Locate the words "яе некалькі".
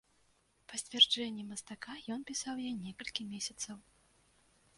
2.67-3.27